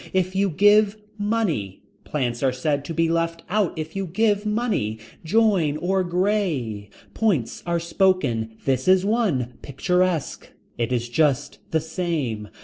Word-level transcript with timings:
If 0.13 0.35
you 0.35 0.49
give 0.49 0.97
money. 1.19 1.83
Plants 2.05 2.41
are 2.41 2.51
said 2.51 2.83
to 2.85 2.93
be 2.95 3.07
left 3.07 3.43
out 3.51 3.73
if 3.77 3.95
you 3.95 4.07
give 4.07 4.47
money. 4.47 4.97
Join 5.23 5.77
or 5.77 6.03
gray. 6.03 6.89
Points 7.13 7.61
are 7.67 7.79
spoken. 7.79 8.53
This 8.65 8.87
in 8.87 9.07
one. 9.07 9.53
Picturesque. 9.61 10.51
It 10.79 10.91
is 10.91 11.07
just 11.07 11.59
the 11.69 11.79
same. 11.81 12.49